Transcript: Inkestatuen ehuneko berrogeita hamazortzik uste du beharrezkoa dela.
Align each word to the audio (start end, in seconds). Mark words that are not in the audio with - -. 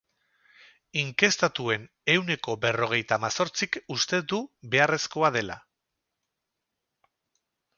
Inkestatuen 1.01 1.83
ehuneko 2.13 2.55
berrogeita 2.63 3.19
hamazortzik 3.21 3.77
uste 3.97 4.23
du 4.33 4.41
beharrezkoa 4.75 5.31
dela. 5.37 5.59